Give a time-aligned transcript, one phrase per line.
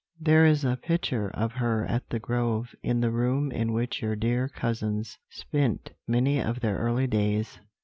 [0.19, 4.15] "There is a picture of her at The Grove in the room in which your
[4.15, 7.59] dear cousins spent many of their early days.